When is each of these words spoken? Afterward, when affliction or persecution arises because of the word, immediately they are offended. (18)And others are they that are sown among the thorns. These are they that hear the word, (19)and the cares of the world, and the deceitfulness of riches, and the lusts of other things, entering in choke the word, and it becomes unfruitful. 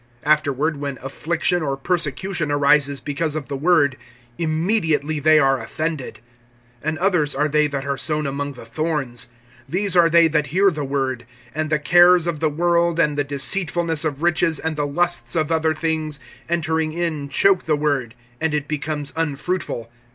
Afterward, 0.23 0.77
when 0.77 0.97
affliction 1.03 1.61
or 1.61 1.77
persecution 1.77 2.51
arises 2.51 2.99
because 2.99 3.35
of 3.35 3.49
the 3.49 3.55
word, 3.55 3.97
immediately 4.39 5.19
they 5.19 5.37
are 5.37 5.61
offended. 5.61 6.21
(18)And 6.83 6.97
others 6.99 7.35
are 7.35 7.47
they 7.47 7.67
that 7.67 7.85
are 7.85 7.97
sown 7.97 8.25
among 8.25 8.53
the 8.53 8.65
thorns. 8.65 9.27
These 9.69 9.95
are 9.95 10.09
they 10.09 10.27
that 10.27 10.47
hear 10.47 10.71
the 10.71 10.83
word, 10.83 11.27
(19)and 11.55 11.69
the 11.69 11.77
cares 11.77 12.25
of 12.25 12.39
the 12.39 12.49
world, 12.49 12.99
and 12.99 13.15
the 13.15 13.23
deceitfulness 13.23 14.03
of 14.03 14.23
riches, 14.23 14.57
and 14.57 14.75
the 14.75 14.87
lusts 14.87 15.35
of 15.35 15.51
other 15.51 15.75
things, 15.75 16.19
entering 16.49 16.93
in 16.93 17.29
choke 17.29 17.65
the 17.65 17.75
word, 17.75 18.15
and 18.39 18.55
it 18.55 18.67
becomes 18.67 19.13
unfruitful. 19.15 19.91